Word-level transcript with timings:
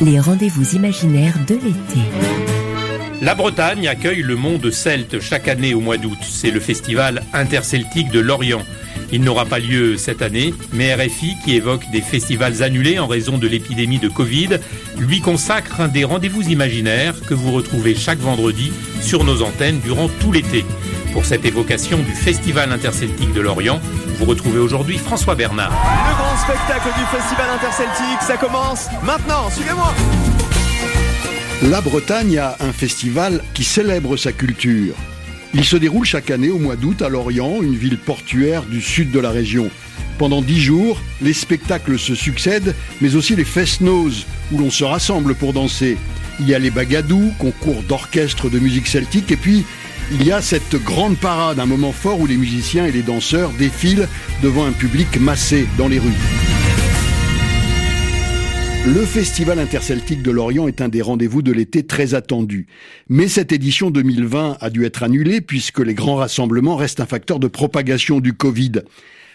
les 0.00 0.20
rendez-vous 0.20 0.76
imaginaires 0.76 1.38
de 1.46 1.54
l'été. 1.54 2.00
La 3.20 3.34
Bretagne 3.34 3.88
accueille 3.88 4.22
le 4.22 4.36
monde 4.36 4.70
celte 4.70 5.20
chaque 5.20 5.48
année 5.48 5.74
au 5.74 5.80
mois 5.80 5.96
d'août. 5.96 6.18
C'est 6.22 6.52
le 6.52 6.60
festival 6.60 7.24
interceltique 7.32 8.10
de 8.10 8.20
Lorient. 8.20 8.62
Il 9.10 9.22
n'aura 9.22 9.44
pas 9.44 9.58
lieu 9.58 9.96
cette 9.96 10.22
année, 10.22 10.54
mais 10.72 10.94
RFI, 10.94 11.34
qui 11.44 11.56
évoque 11.56 11.90
des 11.90 12.00
festivals 12.00 12.62
annulés 12.62 12.98
en 12.98 13.06
raison 13.06 13.38
de 13.38 13.48
l'épidémie 13.48 13.98
de 13.98 14.08
Covid, 14.08 14.58
lui 14.98 15.20
consacre 15.20 15.80
un 15.80 15.88
des 15.88 16.04
rendez-vous 16.04 16.42
imaginaires 16.42 17.14
que 17.26 17.34
vous 17.34 17.50
retrouvez 17.50 17.94
chaque 17.94 18.20
vendredi 18.20 18.72
sur 19.00 19.24
nos 19.24 19.42
antennes 19.42 19.80
durant 19.80 20.08
tout 20.20 20.30
l'été. 20.30 20.64
Pour 21.12 21.24
cette 21.24 21.44
évocation 21.44 21.98
du 21.98 22.12
Festival 22.12 22.70
interceltique 22.70 23.32
de 23.32 23.40
Lorient, 23.40 23.80
vous 24.18 24.26
retrouvez 24.26 24.58
aujourd'hui 24.58 24.98
François 24.98 25.34
Bernard. 25.34 25.70
Le 25.70 26.14
grand 26.16 26.36
spectacle 26.36 26.88
du 26.98 27.04
Festival 27.06 27.50
interceltique, 27.50 28.22
ça 28.22 28.36
commence 28.36 28.88
maintenant, 29.02 29.50
suivez-moi 29.50 29.94
La 31.62 31.80
Bretagne 31.80 32.38
a 32.38 32.56
un 32.60 32.72
festival 32.72 33.42
qui 33.54 33.64
célèbre 33.64 34.16
sa 34.16 34.32
culture. 34.32 34.94
Il 35.54 35.64
se 35.64 35.76
déroule 35.76 36.04
chaque 36.04 36.30
année 36.30 36.50
au 36.50 36.58
mois 36.58 36.76
d'août 36.76 37.00
à 37.00 37.08
Lorient, 37.08 37.62
une 37.62 37.76
ville 37.76 37.98
portuaire 37.98 38.62
du 38.64 38.82
sud 38.82 39.10
de 39.10 39.18
la 39.18 39.30
région. 39.30 39.70
Pendant 40.18 40.42
dix 40.42 40.60
jours, 40.60 41.00
les 41.22 41.32
spectacles 41.32 41.98
se 41.98 42.14
succèdent, 42.14 42.74
mais 43.00 43.16
aussi 43.16 43.34
les 43.34 43.44
fest-noz, 43.44 44.26
où 44.52 44.58
l'on 44.58 44.70
se 44.70 44.84
rassemble 44.84 45.34
pour 45.34 45.54
danser. 45.54 45.96
Il 46.40 46.48
y 46.48 46.54
a 46.54 46.58
les 46.58 46.70
bagadous, 46.70 47.32
concours 47.38 47.82
d'orchestre 47.82 48.50
de 48.50 48.58
musique 48.58 48.86
celtique, 48.86 49.30
et 49.30 49.36
puis 49.36 49.64
il 50.10 50.24
y 50.24 50.32
a 50.32 50.40
cette 50.40 50.76
grande 50.76 51.18
parade, 51.18 51.58
un 51.58 51.66
moment 51.66 51.92
fort 51.92 52.20
où 52.20 52.26
les 52.26 52.36
musiciens 52.36 52.86
et 52.86 52.92
les 52.92 53.02
danseurs 53.02 53.50
défilent 53.58 54.08
devant 54.42 54.64
un 54.64 54.72
public 54.72 55.20
massé 55.20 55.66
dans 55.76 55.88
les 55.88 55.98
rues. 55.98 56.08
Le 58.86 59.04
Festival 59.04 59.58
interceltique 59.58 60.22
de 60.22 60.30
Lorient 60.30 60.66
est 60.66 60.80
un 60.80 60.88
des 60.88 61.02
rendez-vous 61.02 61.42
de 61.42 61.52
l'été 61.52 61.82
très 61.82 62.14
attendu. 62.14 62.68
Mais 63.10 63.28
cette 63.28 63.52
édition 63.52 63.90
2020 63.90 64.56
a 64.58 64.70
dû 64.70 64.86
être 64.86 65.02
annulée 65.02 65.42
puisque 65.42 65.80
les 65.80 65.94
grands 65.94 66.16
rassemblements 66.16 66.76
restent 66.76 67.00
un 67.00 67.06
facteur 67.06 67.38
de 67.38 67.48
propagation 67.48 68.20
du 68.20 68.32
Covid. 68.32 68.72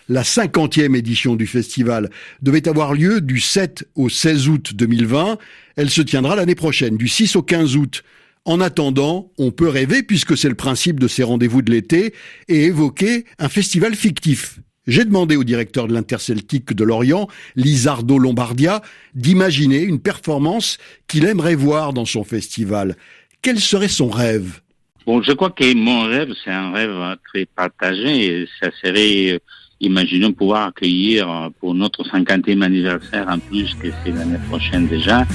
La 0.09 0.23
cinquantième 0.23 0.95
édition 0.95 1.35
du 1.35 1.45
festival 1.45 2.09
devait 2.41 2.67
avoir 2.67 2.93
lieu 2.93 3.21
du 3.21 3.39
7 3.39 3.87
au 3.95 4.09
16 4.09 4.49
août 4.49 4.71
2020. 4.73 5.37
Elle 5.75 5.91
se 5.91 6.01
tiendra 6.01 6.35
l'année 6.35 6.55
prochaine, 6.55 6.97
du 6.97 7.07
6 7.07 7.35
au 7.35 7.43
15 7.43 7.75
août. 7.75 8.03
En 8.45 8.59
attendant, 8.59 9.31
on 9.37 9.51
peut 9.51 9.69
rêver, 9.69 10.03
puisque 10.03 10.37
c'est 10.37 10.49
le 10.49 10.55
principe 10.55 10.99
de 10.99 11.07
ces 11.07 11.23
rendez-vous 11.23 11.61
de 11.61 11.71
l'été, 11.71 12.13
et 12.49 12.65
évoquer 12.65 13.25
un 13.39 13.47
festival 13.47 13.95
fictif. 13.95 14.59
J'ai 14.85 15.05
demandé 15.05 15.37
au 15.37 15.45
directeur 15.45 15.87
de 15.87 15.93
l'Interceltique 15.93 16.73
de 16.73 16.83
Lorient, 16.83 17.29
Lizardo 17.55 18.17
Lombardia, 18.17 18.81
d'imaginer 19.15 19.81
une 19.81 20.01
performance 20.01 20.77
qu'il 21.07 21.23
aimerait 21.23 21.55
voir 21.55 21.93
dans 21.93 22.03
son 22.03 22.25
festival. 22.25 22.97
Quel 23.41 23.61
serait 23.61 23.87
son 23.87 24.09
rêve? 24.09 24.59
Bon, 25.05 25.21
je 25.21 25.31
crois 25.31 25.51
que 25.51 25.73
mon 25.73 26.03
rêve, 26.03 26.33
c'est 26.43 26.51
un 26.51 26.73
rêve 26.73 27.17
très 27.29 27.45
partagé. 27.45 28.45
Ça 28.59 28.71
serait, 28.81 29.39
imaginons 29.83 30.31
pouvoir 30.31 30.67
accueillir 30.67 31.49
pour 31.59 31.75
notre 31.75 32.03
50e 32.03 32.61
anniversaire, 32.61 33.25
en 33.29 33.39
plus 33.39 33.75
que 33.75 33.89
c'est 34.03 34.11
l'année 34.11 34.39
prochaine 34.49 34.87
déjà, 34.87 35.25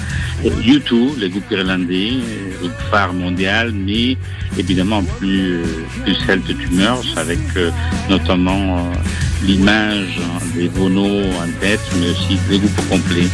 U2, 0.45 1.21
le 1.21 1.29
groupe 1.29 1.51
irlandais, 1.51 2.13
le 2.63 2.69
phare 2.91 3.13
mondial, 3.13 3.73
mais 3.73 4.17
évidemment 4.59 5.03
plus, 5.19 5.61
plus 6.03 6.15
celte 6.27 6.57
tumeurs, 6.59 7.03
avec 7.17 7.39
notamment 8.09 8.91
l'image 9.45 10.21
des 10.55 10.69
Bono 10.69 11.07
en 11.07 11.49
tête, 11.61 11.81
mais 12.01 12.11
aussi 12.11 12.39
des 12.49 12.59
groupes 12.59 12.89
complets. 12.89 13.29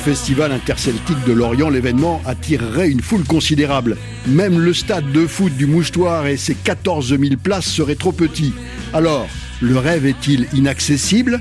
Festival 0.00 0.50
interceltique 0.50 1.22
de 1.26 1.32
Lorient, 1.32 1.68
l'événement 1.68 2.22
attirerait 2.24 2.88
une 2.88 3.02
foule 3.02 3.24
considérable. 3.24 3.98
Même 4.26 4.58
le 4.58 4.72
stade 4.72 5.12
de 5.12 5.26
foot 5.26 5.54
du 5.54 5.66
Moustoir 5.66 6.26
et 6.26 6.38
ses 6.38 6.54
14 6.54 7.10
000 7.18 7.36
places 7.42 7.66
seraient 7.66 7.96
trop 7.96 8.12
petits. 8.12 8.54
Alors, 8.94 9.28
le 9.60 9.76
rêve 9.76 10.06
est-il 10.06 10.46
inaccessible? 10.54 11.40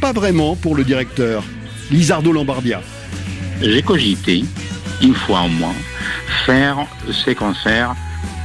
Pas 0.00 0.12
vraiment 0.12 0.56
pour 0.56 0.74
le 0.74 0.84
directeur. 0.84 1.44
Lizardo 1.90 2.32
Lombardia. 2.32 2.80
J'ai 3.60 3.82
cogité, 3.82 4.44
une 5.02 5.14
fois 5.14 5.42
au 5.42 5.48
moins, 5.48 5.74
faire 6.46 6.78
ces 7.24 7.34
concerts 7.34 7.94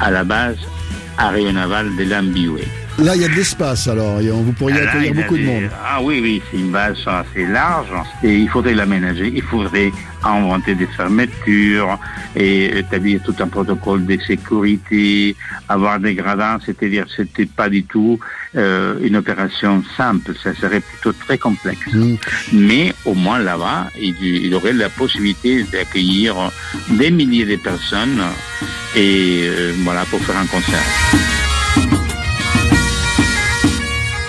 à 0.02 0.12
la 0.12 0.26
base 0.26 0.58
aéronavale 1.18 1.96
de 1.96 2.04
l'Ambiway. 2.04 2.68
Là, 3.00 3.16
il 3.16 3.24
y 3.24 3.26
a 3.26 3.28
de 3.28 3.34
l'espace 3.34 3.88
alors, 3.88 4.22
et 4.22 4.30
vous 4.30 4.54
pourriez 4.54 4.80
Là, 4.80 4.92
accueillir 4.92 5.16
beaucoup 5.16 5.38
de 5.38 5.44
monde. 5.44 5.70
Ah 5.84 6.00
oui, 6.02 6.20
oui, 6.22 6.42
c'est 6.50 6.58
une 6.58 6.72
base 6.72 6.98
assez 7.08 7.46
large 7.48 7.92
et 8.24 8.36
il 8.36 8.48
faudrait 8.48 8.76
l'aménager. 8.76 9.32
Il 9.34 9.42
faudrait 9.42 9.92
inventer 10.24 10.76
des 10.76 10.86
fermetures 10.86 11.98
et 12.36 12.78
établir 12.78 13.22
tout 13.24 13.36
un 13.40 13.48
protocole 13.48 14.06
de 14.06 14.18
sécurité, 14.20 15.36
avoir 15.68 16.00
des 16.00 16.14
gradins, 16.14 16.60
c'est-à-dire 16.64 17.06
c'était 17.16 17.48
pas 17.48 17.68
du 17.68 17.84
tout 17.84 18.20
euh, 18.56 18.96
une 19.02 19.16
opération 19.16 19.84
simple, 19.98 20.34
ça 20.42 20.54
serait 20.54 20.80
plutôt 20.80 21.14
très 21.14 21.40
complexe. 21.40 21.92
Mm. 21.92 22.16
Mais 22.54 22.94
au 23.06 23.16
moins 23.16 23.40
là-bas, 23.40 23.88
il, 24.00 24.16
il 24.24 24.54
aurait 24.54 24.74
la 24.74 24.90
possibilité 24.90 25.64
d'accueillir 25.64 26.36
des 26.90 27.10
milliers 27.10 27.46
de 27.46 27.56
personnes 27.56 28.22
et 28.96 29.42
euh, 29.44 29.74
voilà 29.84 30.06
pour 30.06 30.20
faire 30.22 30.38
un 30.38 30.46
concert. 30.46 31.43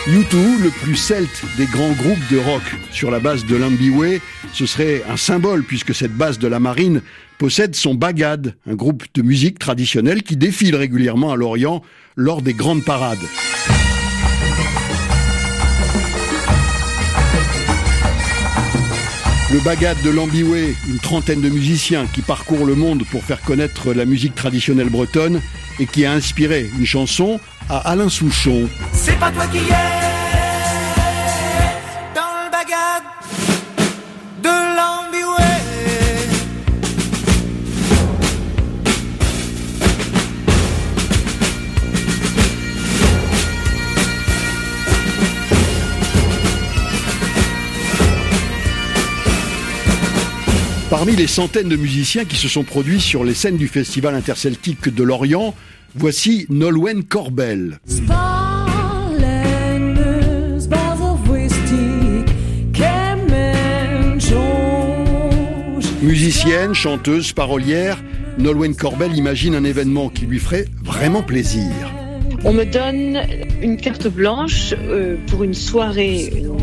U2, 0.07 0.63
le 0.63 0.69
plus 0.69 0.97
celte 0.97 1.45
des 1.57 1.65
grands 1.65 1.93
groupes 1.93 2.31
de 2.31 2.37
rock 2.37 2.63
sur 2.93 3.11
la 3.11 3.21
base 3.21 3.47
de 3.47 3.57
l'Ambiway, 3.57 4.21
ce 4.53 4.67
serait 4.67 5.03
un 5.09 5.17
symbole 5.17 5.65
puisque 5.65 5.95
cette 5.95 6.13
base 6.13 6.39
de 6.39 6.47
la 6.47 6.61
marine 6.61 7.01
possède 7.39 7.75
son 7.75 7.95
Bagad, 7.95 8.55
un 8.69 8.75
groupe 8.75 9.05
de 9.15 9.23
musique 9.23 9.59
traditionnelle 9.59 10.23
qui 10.23 10.37
défile 10.37 10.77
régulièrement 10.77 11.33
à 11.33 11.37
Lorient 11.37 11.81
lors 12.17 12.43
des 12.43 12.53
grandes 12.53 12.85
parades. 12.85 13.17
Le 19.55 19.61
Bagad 19.61 19.97
de 20.03 20.11
l'Ambiway, 20.11 20.75
une 20.87 20.99
trentaine 20.99 21.41
de 21.41 21.49
musiciens 21.49 22.07
qui 22.13 22.21
parcourent 22.21 22.67
le 22.67 22.75
monde 22.75 23.05
pour 23.11 23.25
faire 23.25 23.41
connaître 23.41 23.95
la 23.95 24.05
musique 24.05 24.35
traditionnelle 24.35 24.91
bretonne 24.91 25.41
et 25.81 25.87
qui 25.87 26.05
a 26.05 26.13
inspiré 26.13 26.69
une 26.79 26.85
chanson 26.85 27.41
à 27.69 27.79
Alain 27.91 28.09
Souchon. 28.09 28.69
C'est 28.93 29.19
pas 29.19 29.31
toi 29.31 29.47
qui 29.47 29.59
es 29.59 29.61
dans 32.15 32.33
le 32.45 32.51
bagad 32.51 33.03
de 34.43 34.49
l'ambiway. 34.77 35.45
Parmi 50.91 51.17
les 51.17 51.27
centaines 51.27 51.69
de 51.69 51.77
musiciens 51.77 52.25
qui 52.25 52.37
se 52.37 52.49
sont 52.49 52.63
produits 52.63 53.01
sur 53.01 53.25
les 53.25 53.35
scènes 53.35 53.57
du 53.57 53.69
Festival 53.69 54.15
interceltique 54.15 54.95
de 54.95 55.03
Lorient, 55.03 55.55
voici 55.95 56.47
Nolwenn 56.49 57.03
Corbel. 57.05 57.79
Musicienne, 66.03 66.75
chanteuse, 66.75 67.33
parolière, 67.33 68.03
Nolwenn 68.39 68.75
Corbel 68.75 69.17
imagine 69.17 69.55
un 69.55 69.65
événement 69.65 70.09
qui 70.09 70.27
lui 70.27 70.39
ferait 70.39 70.67
vraiment 70.83 71.23
plaisir. 71.23 71.71
On 72.45 72.53
me 72.53 72.65
donne 72.65 73.23
une 73.63 73.79
carte 73.79 74.09
blanche 74.09 74.75
euh, 74.79 75.17
pour 75.29 75.45
une 75.45 75.55
soirée, 75.55 76.31
une 76.37 76.59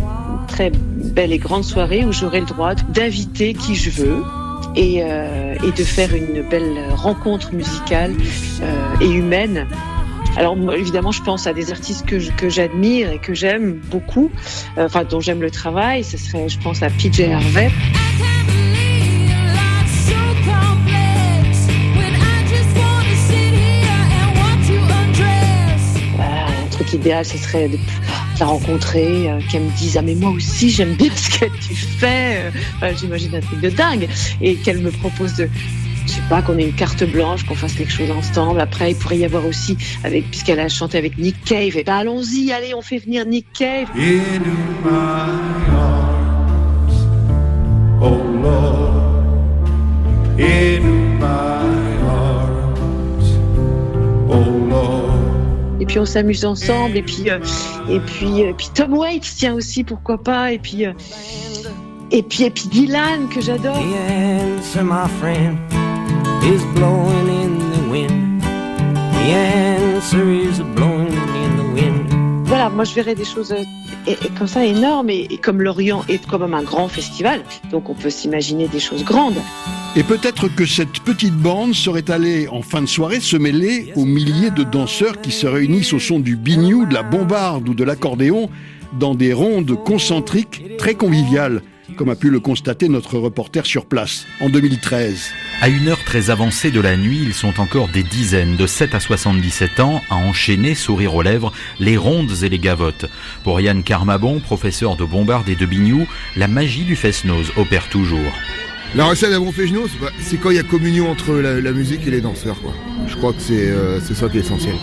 très 0.47 0.71
belle 0.71 1.31
et 1.31 1.39
grande 1.39 1.63
soirée 1.63 2.05
où 2.05 2.11
j'aurai 2.11 2.41
le 2.41 2.45
droit 2.45 2.75
d'inviter 2.75 3.53
qui 3.53 3.73
je 3.73 3.89
veux 3.89 4.21
et, 4.75 5.01
euh, 5.03 5.55
et 5.63 5.71
de 5.71 5.83
faire 5.83 6.13
une 6.13 6.41
belle 6.41 6.79
rencontre 6.91 7.53
musicale 7.53 8.13
euh, 8.61 8.95
et 9.01 9.09
humaine. 9.09 9.67
Alors 10.37 10.55
évidemment, 10.73 11.11
je 11.11 11.21
pense 11.21 11.45
à 11.45 11.53
des 11.53 11.71
artistes 11.71 12.05
que, 12.05 12.31
que 12.35 12.49
j'admire 12.49 13.11
et 13.11 13.19
que 13.19 13.33
j'aime 13.33 13.73
beaucoup, 13.73 14.31
euh, 14.77 14.85
enfin 14.85 15.03
dont 15.03 15.19
j'aime 15.19 15.41
le 15.41 15.51
travail. 15.51 16.03
Ce 16.03 16.17
serait, 16.17 16.47
je 16.47 16.59
pense, 16.59 16.81
à 16.81 16.89
PJ 16.89 17.21
Harvey. 17.21 17.69
Un 26.19 26.67
truc 26.69 26.93
idéal, 26.93 27.25
ce 27.25 27.37
serait 27.37 27.67
de 27.67 27.77
rencontrer, 28.45 29.29
euh, 29.29 29.39
qu'elle 29.51 29.63
me 29.63 29.77
dise 29.77 29.97
ah 29.97 30.01
mais 30.01 30.15
moi 30.15 30.31
aussi 30.31 30.69
j'aime 30.69 30.93
bien 30.93 31.11
ce 31.15 31.29
que 31.29 31.45
tu 31.45 31.75
fais, 31.75 32.51
euh, 32.83 32.93
j'imagine 32.99 33.35
un 33.35 33.41
truc 33.41 33.61
de 33.61 33.69
dingue, 33.69 34.07
et 34.41 34.55
qu'elle 34.55 34.79
me 34.79 34.91
propose 34.91 35.35
de 35.35 35.49
je 36.07 36.13
sais 36.13 36.21
pas, 36.29 36.41
qu'on 36.41 36.57
ait 36.57 36.63
une 36.63 36.73
carte 36.73 37.03
blanche, 37.03 37.45
qu'on 37.45 37.55
fasse 37.55 37.73
quelque 37.73 37.91
chose 37.91 38.09
ensemble. 38.09 38.59
Après, 38.59 38.91
il 38.91 38.95
pourrait 38.97 39.19
y 39.19 39.25
avoir 39.25 39.45
aussi, 39.45 39.77
avec, 40.03 40.29
puisqu'elle 40.29 40.59
a 40.59 40.67
chanté 40.67 40.97
avec 40.97 41.17
Nick 41.17 41.43
Cave, 41.45 41.77
et 41.77 41.83
ben 41.83 41.95
allons-y, 41.95 42.51
allez, 42.51 42.73
on 42.73 42.81
fait 42.81 42.97
venir 42.97 43.25
Nick 43.25 43.45
Cave. 43.53 43.87
into 43.95 44.49
my 44.83 45.29
arms, 45.69 46.89
oh 48.01 48.17
Lord, 48.41 49.21
my 51.19 51.60
puis 55.91 55.99
on 55.99 56.05
s'amuse 56.05 56.45
ensemble, 56.45 56.95
et 56.95 57.01
puis, 57.01 57.29
euh, 57.29 57.39
et 57.89 57.99
puis, 57.99 58.45
euh, 58.45 58.53
puis 58.57 58.69
Tom 58.73 58.93
Waits, 58.97 59.35
tiens 59.35 59.53
aussi, 59.55 59.83
pourquoi 59.83 60.17
pas, 60.17 60.53
et 60.53 60.57
puis, 60.57 60.85
euh, 60.85 60.93
et 62.11 62.23
puis, 62.23 62.45
et 62.45 62.49
puis 62.49 62.69
Dylan, 62.69 63.27
que 63.27 63.41
j'adore. 63.41 63.75
The 63.75 64.57
answer, 64.57 64.83
my 64.83 65.09
friend, 65.19 65.57
is 66.43 66.63
blowing 66.75 67.27
in 67.27 67.59
the 67.73 67.91
wind. 67.91 68.41
The 68.41 69.33
answer 69.33 70.23
is 70.31 70.61
blowing 70.75 71.11
in 71.11 71.57
the 71.57 71.73
wind. 71.73 72.45
Voilà, 72.45 72.69
moi 72.69 72.85
je 72.85 72.93
verrais 72.93 73.15
des 73.15 73.25
choses 73.25 73.53
et 74.07 74.15
comme 74.37 74.47
ça 74.47 74.65
énormes, 74.65 75.09
et, 75.09 75.27
et 75.29 75.37
comme 75.37 75.61
l'Orient 75.61 76.03
est 76.09 76.25
quand 76.25 76.39
même 76.39 76.53
un 76.53 76.63
grand 76.63 76.87
festival, 76.87 77.41
donc 77.71 77.89
on 77.89 77.93
peut 77.93 78.09
s'imaginer 78.09 78.67
des 78.67 78.79
choses 78.79 79.03
grandes. 79.03 79.37
Et 79.95 80.03
peut-être 80.03 80.47
que 80.47 80.65
cette 80.65 81.01
petite 81.01 81.35
bande 81.35 81.73
serait 81.73 82.09
allée 82.09 82.47
en 82.47 82.61
fin 82.61 82.81
de 82.81 82.87
soirée 82.87 83.19
se 83.19 83.35
mêler 83.35 83.91
aux 83.95 84.05
milliers 84.05 84.51
de 84.51 84.63
danseurs 84.63 85.19
qui 85.19 85.31
se 85.31 85.45
réunissent 85.45 85.93
au 85.93 85.99
son 85.99 86.19
du 86.19 86.37
biniou, 86.37 86.85
de 86.85 86.93
la 86.93 87.03
bombarde 87.03 87.67
ou 87.67 87.73
de 87.73 87.83
l'accordéon 87.83 88.49
dans 88.97 89.15
des 89.15 89.33
rondes 89.33 89.75
concentriques 89.83 90.77
très 90.77 90.95
conviviales, 90.95 91.61
comme 91.95 92.09
a 92.09 92.15
pu 92.15 92.29
le 92.29 92.39
constater 92.39 92.89
notre 92.89 93.17
reporter 93.17 93.65
sur 93.65 93.85
place 93.85 94.25
en 94.39 94.49
2013. 94.49 95.31
À 95.61 95.69
une 95.69 95.87
heure 95.87 96.03
très 96.03 96.29
avancée 96.29 96.71
de 96.71 96.79
la 96.79 96.97
nuit, 96.97 97.19
ils 97.23 97.33
sont 97.33 97.59
encore 97.59 97.87
des 97.87 98.03
dizaines 98.03 98.55
de 98.55 98.65
7 98.67 98.95
à 98.95 98.99
77 98.99 99.79
ans 99.79 100.01
à 100.09 100.15
enchaîner, 100.15 100.75
sourire 100.75 101.13
aux 101.15 101.21
lèvres, 101.21 101.51
les 101.79 101.97
rondes 101.97 102.31
et 102.43 102.49
les 102.49 102.59
gavottes. 102.59 103.05
Pour 103.43 103.61
Yann 103.61 103.83
Carmabon, 103.83 104.39
professeur 104.39 104.95
de 104.95 105.03
bombarde 105.05 105.49
et 105.49 105.55
de 105.55 105.65
bignou, 105.65 106.07
la 106.35 106.47
magie 106.47 106.83
du 106.83 106.95
fest-noz 106.95 107.51
opère 107.57 107.87
toujours. 107.89 108.31
La 108.95 109.05
recette 109.05 109.29
d'un 109.31 109.39
bon 109.39 109.53
c'est 109.55 109.67
pas- 109.99 110.11
c'est 110.19 110.37
quand 110.37 110.49
il 110.49 110.57
y 110.57 110.59
a 110.59 110.63
communion 110.63 111.09
entre 111.09 111.33
la, 111.35 111.61
la 111.61 111.71
musique 111.71 112.05
et 112.07 112.11
les 112.11 112.19
danseurs. 112.21 112.59
Quoi. 112.61 112.73
Je 113.07 113.15
crois 113.15 113.31
que 113.31 113.39
c'est 113.41 113.69
euh, 113.69 114.01
c'est 114.01 114.15
ça 114.15 114.27
qui 114.27 114.37
est 114.37 114.41
essentiel. 114.41 114.75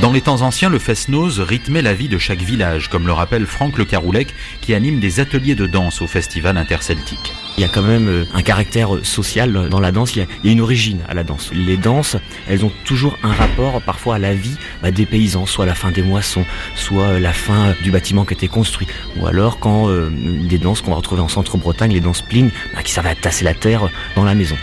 Dans 0.00 0.12
les 0.12 0.20
temps 0.20 0.42
anciens, 0.42 0.68
le 0.68 0.78
fest-noz 0.78 1.40
rythmait 1.40 1.82
la 1.82 1.92
vie 1.92 2.08
de 2.08 2.18
chaque 2.18 2.40
village, 2.40 2.88
comme 2.88 3.08
le 3.08 3.12
rappelle 3.12 3.46
Franck 3.46 3.78
Le 3.78 3.84
Caroulec, 3.84 4.32
qui 4.60 4.72
anime 4.72 5.00
des 5.00 5.18
ateliers 5.18 5.56
de 5.56 5.66
danse 5.66 6.00
au 6.02 6.06
festival 6.06 6.56
interceltique. 6.56 7.32
Il 7.56 7.62
y 7.62 7.64
a 7.64 7.68
quand 7.68 7.82
même 7.82 8.06
euh, 8.06 8.24
un 8.32 8.42
caractère 8.42 8.94
euh, 8.94 9.02
social 9.02 9.68
dans 9.68 9.80
la 9.80 9.90
danse, 9.90 10.14
il 10.14 10.20
y, 10.20 10.22
a, 10.22 10.52
une 10.52 10.60
origine 10.60 11.00
à 11.08 11.14
la 11.14 11.24
danse. 11.24 11.50
Les 11.52 11.76
danses, 11.76 12.16
elles 12.48 12.64
ont 12.64 12.70
toujours 12.84 13.18
un 13.24 13.32
rapport 13.32 13.82
parfois 13.82 14.14
à 14.14 14.18
la 14.20 14.34
vie 14.34 14.56
bah, 14.84 14.92
des 14.92 15.04
paysans, 15.04 15.46
soit 15.46 15.66
la 15.66 15.74
fin 15.74 15.90
des 15.90 16.02
moissons, 16.02 16.44
soit 16.76 17.02
euh, 17.02 17.18
la 17.18 17.32
fin 17.32 17.74
du 17.82 17.90
bâtiment 17.90 18.24
qui 18.24 18.34
a 18.34 18.36
été 18.36 18.46
construit, 18.46 18.86
ou 19.16 19.26
alors 19.26 19.58
quand 19.58 19.88
des 19.88 20.58
danses 20.58 20.80
qu'on 20.80 20.90
va 20.90 20.96
retrouver 20.96 21.22
en 21.22 21.28
centre-Bretagne, 21.28 21.92
les 21.92 22.00
danses 22.00 22.22
plignes, 22.22 22.50
bah, 22.72 22.84
qui 22.84 22.92
servent 22.92 23.08
à 23.08 23.16
tasser 23.16 23.44
la 23.44 23.54
terre 23.54 23.88
dans 24.14 24.24
la 24.24 24.36
maison. 24.36 24.56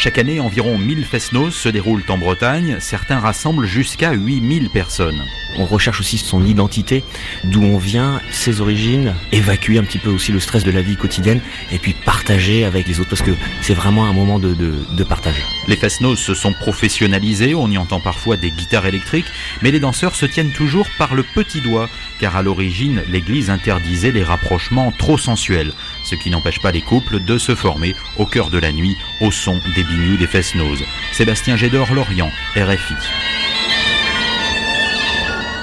Chaque 0.00 0.18
année, 0.18 0.38
environ 0.38 0.78
1000 0.78 1.04
fest-noz 1.04 1.52
se 1.52 1.68
déroulent 1.68 2.04
en 2.08 2.18
Bretagne. 2.18 2.76
Certains 2.78 3.18
rassemblent 3.18 3.66
jusqu'à 3.66 4.12
8000 4.12 4.70
personnes. 4.70 5.24
On 5.56 5.66
recherche 5.66 5.98
aussi 5.98 6.18
son 6.18 6.46
identité, 6.46 7.02
d'où 7.42 7.64
on 7.64 7.78
vient, 7.78 8.20
ses 8.30 8.60
origines, 8.60 9.12
évacuer 9.32 9.76
un 9.76 9.82
petit 9.82 9.98
peu 9.98 10.10
aussi 10.10 10.30
le 10.30 10.38
stress 10.38 10.62
de 10.62 10.70
la 10.70 10.82
vie 10.82 10.96
quotidienne 10.96 11.40
et 11.72 11.78
puis 11.78 11.94
partager 11.94 12.64
avec 12.64 12.86
les 12.86 13.00
autres 13.00 13.08
parce 13.08 13.22
que 13.22 13.32
c'est 13.60 13.74
vraiment 13.74 14.06
un 14.06 14.12
moment 14.12 14.38
de, 14.38 14.54
de, 14.54 14.72
de 14.96 15.02
partage. 15.02 15.44
Les 15.66 15.74
fest-noz 15.74 16.16
se 16.16 16.34
sont 16.34 16.52
professionnalisés, 16.52 17.56
on 17.56 17.68
y 17.68 17.76
entend 17.76 17.98
parfois 17.98 18.36
des 18.36 18.52
guitares 18.52 18.86
électriques, 18.86 19.26
mais 19.62 19.72
les 19.72 19.80
danseurs 19.80 20.14
se 20.14 20.26
tiennent 20.26 20.52
toujours 20.52 20.86
par 20.96 21.16
le 21.16 21.24
petit 21.24 21.60
doigt, 21.60 21.90
car 22.20 22.36
à 22.36 22.42
l'origine, 22.42 23.02
l'église 23.08 23.50
interdisait 23.50 24.12
les 24.12 24.22
rapprochements 24.22 24.92
trop 24.92 25.18
sensuels, 25.18 25.72
ce 26.08 26.14
qui 26.14 26.30
n'empêche 26.30 26.60
pas 26.60 26.72
les 26.72 26.80
couples 26.80 27.20
de 27.22 27.36
se 27.36 27.54
former 27.54 27.94
au 28.16 28.24
cœur 28.24 28.48
de 28.48 28.58
la 28.58 28.72
nuit, 28.72 28.96
au 29.20 29.30
son 29.30 29.60
des 29.76 29.84
bignous 29.84 30.16
des 30.16 30.26
fest-noz. 30.26 30.82
Sébastien 31.12 31.56
Gédor, 31.56 31.92
Lorient, 31.92 32.30
RFI. 32.56 32.94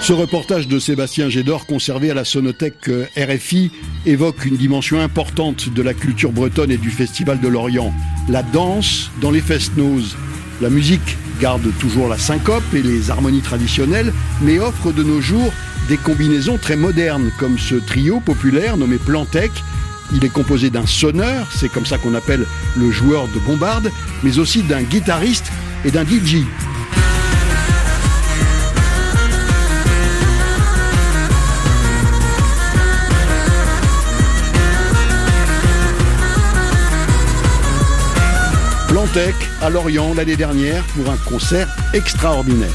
Ce 0.02 0.14
reportage 0.14 0.68
de 0.68 0.78
Sébastien 0.78 1.30
Gédor, 1.30 1.66
conservé 1.66 2.12
à 2.12 2.14
la 2.14 2.26
Sonothèque 2.26 2.90
euh, 2.90 3.08
RFI, 3.18 3.72
évoque 4.06 4.46
une 4.46 4.56
dimension 4.56 5.00
importante 5.00 5.70
de 5.74 5.82
la 5.82 5.96
culture 5.96 6.32
bretonne 6.32 6.70
et 6.70 6.78
du 6.78 6.92
Festival 6.92 7.40
de 7.40 7.48
l'Orient. 7.48 7.92
La 8.30 8.44
danse 8.44 9.10
dans 9.20 9.32
les 9.32 9.42
fest-noz. 9.42 10.16
La 10.62 10.70
musique 10.70 11.18
garde 11.42 11.68
toujours 11.80 12.08
la 12.08 12.20
syncope 12.20 12.72
et 12.76 12.84
les 12.84 13.10
harmonies 13.10 13.42
traditionnelles, 13.42 14.14
mais 14.44 14.60
offre 14.60 14.92
de 14.92 15.02
nos 15.02 15.22
jours 15.22 15.52
des 15.90 15.98
combinaisons 15.98 16.60
très 16.60 16.76
modernes, 16.76 17.32
comme 17.40 17.58
ce 17.58 17.76
trio 17.76 18.20
populaire 18.20 18.78
nommé 18.78 18.98
Plantec. 18.98 19.52
Il 20.14 20.24
est 20.24 20.30
composé 20.30 20.70
d'un 20.70 20.86
sonneur, 20.86 21.48
c'est 21.52 21.70
comme 21.70 21.86
ça 21.86 21.98
qu'on 21.98 22.14
appelle 22.14 22.46
le 22.76 22.92
joueur 22.92 23.28
de 23.28 23.40
bombarde, 23.40 23.92
mais 24.24 24.38
aussi 24.40 24.64
d'un 24.64 24.84
guitariste 24.84 25.52
et 25.84 25.92
d'un 25.92 26.04
DJ. 26.04 26.44
Plantec 38.88 39.36
à 39.62 39.70
Lorient 39.70 40.14
l'année 40.14 40.38
dernière 40.38 40.84
pour 40.96 41.12
un 41.12 41.18
concert 41.18 41.68
extraordinaire. 41.94 42.70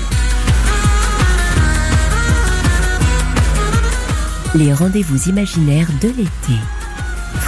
Les 4.54 4.74
rendez-vous 4.74 5.28
imaginaires 5.28 5.88
de 6.02 6.08
l'été. 6.08 6.58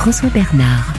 François 0.03 0.31
Bernard. 0.31 0.95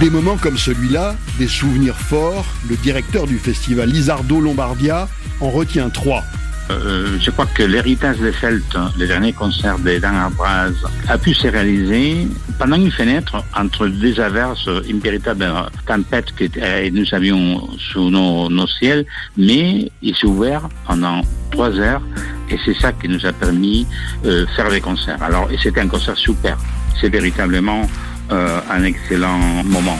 Des 0.00 0.10
moments 0.10 0.36
comme 0.36 0.58
celui-là, 0.58 1.14
des 1.38 1.46
souvenirs 1.46 1.96
forts, 1.96 2.46
le 2.68 2.74
directeur 2.74 3.28
du 3.28 3.38
festival 3.38 3.88
Lizardo 3.88 4.40
Lombardia 4.40 5.08
en 5.40 5.50
retient 5.50 5.88
trois. 5.88 6.24
Euh, 6.72 7.16
je 7.20 7.30
crois 7.30 7.46
que 7.46 7.62
l'héritage 7.62 8.18
des 8.18 8.32
Celtes, 8.32 8.76
le 8.98 9.06
dernier 9.06 9.32
concert 9.32 9.78
des 9.78 10.00
Dents 10.00 10.16
à 10.16 10.30
Braz, 10.30 10.74
a 11.06 11.16
pu 11.16 11.32
se 11.32 11.46
réaliser 11.46 12.26
pendant 12.58 12.74
une 12.74 12.90
fenêtre 12.90 13.44
entre 13.56 13.86
deux 13.86 14.18
averses, 14.18 14.68
une 14.88 14.98
véritable 14.98 15.46
tempête 15.86 16.34
que 16.34 16.46
euh, 16.60 16.90
nous 16.92 17.06
avions 17.12 17.68
sous 17.78 18.10
nos, 18.10 18.50
nos 18.50 18.66
ciels, 18.66 19.06
mais 19.36 19.92
il 20.02 20.16
s'est 20.16 20.26
ouvert 20.26 20.68
pendant 20.88 21.20
trois 21.52 21.70
heures 21.78 22.02
et 22.50 22.58
c'est 22.64 22.74
ça 22.80 22.90
qui 22.90 23.08
nous 23.08 23.24
a 23.24 23.32
permis 23.32 23.86
de 24.24 24.44
faire 24.56 24.70
des 24.70 24.80
concerts. 24.80 25.22
Alors, 25.22 25.48
et 25.52 25.56
c'était 25.62 25.82
un 25.82 25.88
concert 25.88 26.16
super. 26.16 26.58
C'est 27.00 27.10
véritablement 27.10 27.82
euh, 27.82 28.07
un 28.30 28.84
excellent 28.84 29.64
moment. 29.64 29.98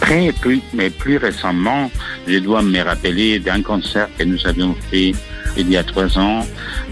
Après, 0.00 0.32
plus, 0.40 0.60
mais 0.74 0.90
plus 0.90 1.16
récemment, 1.16 1.90
je 2.26 2.38
dois 2.38 2.62
me 2.62 2.80
rappeler 2.82 3.40
d'un 3.40 3.62
concert 3.62 4.08
que 4.16 4.24
nous 4.24 4.38
avions 4.46 4.74
fait 4.90 5.12
il 5.56 5.68
y 5.70 5.76
a 5.76 5.82
trois 5.82 6.16
ans 6.18 6.46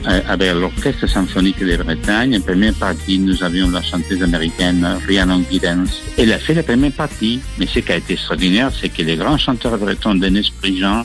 euh, 0.09 0.21
avec 0.29 0.53
l'Orchestre 0.55 1.07
symphonique 1.07 1.61
de 1.65 1.77
Bretagne. 1.77 2.37
En 2.37 2.41
première 2.41 2.75
partie, 2.75 3.19
nous 3.19 3.43
avions 3.45 3.71
la 3.71 3.81
chanteuse 3.81 4.23
américaine 4.23 4.85
Rhiannon 5.07 5.45
Giddens. 5.51 6.03
Elle 6.19 6.33
a 6.33 6.39
fait 6.39 6.55
la 6.55 6.65
première 6.65 6.93
partie, 6.93 7.41
mais 7.59 7.67
ce 7.67 7.79
qui 7.79 7.93
a 7.93 7.97
été 7.97 8.15
extraordinaire, 8.15 8.71
c'est 8.79 8.89
que 8.89 9.03
le 9.03 9.15
grand 9.15 9.39
chanteur 9.39 9.79
breton 9.79 10.17
Denis 10.17 10.53
Prigent 10.61 11.05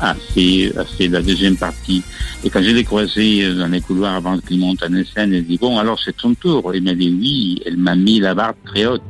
a 0.00 0.14
fait, 0.14 0.70
a 0.76 0.84
fait 0.84 1.08
la 1.08 1.22
deuxième 1.22 1.56
partie. 1.56 2.02
Et 2.44 2.50
quand 2.50 2.62
je 2.62 2.70
l'ai 2.70 2.84
croisé 2.84 3.54
dans 3.54 3.68
les 3.68 3.80
couloirs 3.80 4.14
avant 4.14 4.38
qu'il 4.38 4.58
monte 4.60 4.82
en 4.82 5.04
scène, 5.14 5.32
il 5.32 5.46
dit, 5.46 5.56
bon, 5.58 5.78
alors 5.78 5.98
c'est 6.04 6.16
ton 6.16 6.34
tour. 6.34 6.74
Il 6.74 6.82
m'a 6.82 6.94
dit 6.94 7.16
oui, 7.18 7.62
elle 7.64 7.78
m'a 7.78 7.96
mis 7.96 8.20
la 8.20 8.34
barre 8.34 8.54
très 8.66 8.84
haute. 8.84 9.02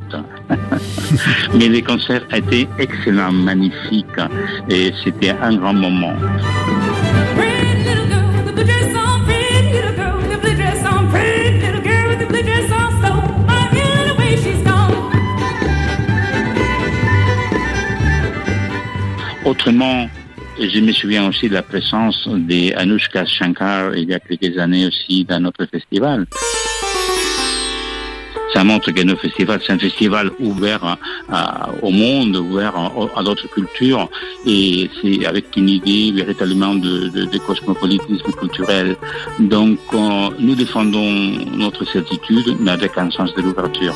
Mais 1.53 1.67
le 1.67 1.81
concert 1.81 2.23
a 2.31 2.37
été 2.37 2.67
excellent, 2.77 3.31
magnifique, 3.31 4.05
et 4.69 4.91
c'était 5.03 5.31
un 5.31 5.55
grand 5.55 5.73
moment. 5.73 6.15
Autrement, 19.45 20.07
je 20.59 20.79
me 20.79 20.91
souviens 20.91 21.27
aussi 21.27 21.49
de 21.49 21.55
la 21.55 21.63
présence 21.63 22.27
d'Anushka 22.27 23.25
Shankar 23.25 23.95
il 23.95 24.09
y 24.09 24.13
a 24.13 24.19
quelques 24.19 24.57
années 24.59 24.85
aussi 24.85 25.25
dans 25.25 25.39
notre 25.39 25.65
festival. 25.65 26.27
Ça 28.53 28.63
montre 28.63 28.91
que 28.91 29.01
nos 29.01 29.15
festivals, 29.15 29.61
c'est 29.65 29.73
un 29.73 29.79
festival 29.79 30.31
ouvert 30.39 30.97
au 31.81 31.91
monde, 31.91 32.35
ouvert 32.37 32.73
à, 33.15 33.23
d'autres 33.23 33.47
cultures, 33.47 34.09
et 34.45 34.89
c'est 35.01 35.25
avec 35.25 35.55
une 35.55 35.69
idée 35.69 36.11
véritablement 36.11 36.75
de 36.75 37.37
cosmopolitisme 37.45 38.31
culturel. 38.31 38.97
Donc, 39.39 39.79
euh, 39.93 40.29
nous 40.39 40.55
défendons 40.55 41.11
notre 41.55 41.85
certitude, 41.85 42.57
mais 42.59 42.71
avec 42.71 42.97
un 42.97 43.09
sens 43.11 43.33
de 43.35 43.41
l'ouverture. 43.41 43.95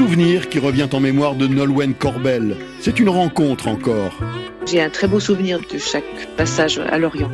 Souvenir 0.00 0.48
qui 0.48 0.58
revient 0.58 0.88
en 0.94 0.98
mémoire 0.98 1.34
de 1.34 1.46
Nolwenn 1.46 1.92
Corbel. 1.92 2.56
C'est 2.80 2.98
une 3.00 3.10
rencontre 3.10 3.68
encore. 3.68 4.18
J'ai 4.66 4.80
un 4.80 4.88
très 4.88 5.06
beau 5.06 5.20
souvenir 5.20 5.60
de 5.60 5.76
chaque 5.76 6.26
passage 6.38 6.78
à 6.78 6.96
Lorient. 6.96 7.30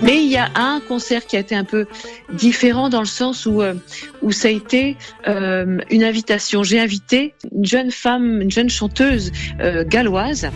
Mais 0.00 0.16
il 0.16 0.30
y 0.30 0.38
a 0.38 0.48
un 0.54 0.80
concert 0.80 1.26
qui 1.26 1.36
a 1.36 1.40
été 1.40 1.54
un 1.54 1.64
peu 1.64 1.84
différent 2.32 2.88
dans 2.88 3.00
le 3.00 3.06
sens 3.06 3.44
où, 3.44 3.60
euh, 3.60 3.74
où 4.22 4.32
ça 4.32 4.48
a 4.48 4.50
été 4.50 4.96
euh, 5.26 5.76
une 5.90 6.02
invitation. 6.02 6.62
J'ai 6.62 6.80
invité 6.80 7.34
une 7.54 7.66
jeune 7.66 7.90
femme, 7.90 8.40
une 8.40 8.50
jeune 8.50 8.70
chanteuse 8.70 9.30
euh, 9.60 9.84
galloise, 9.86 10.48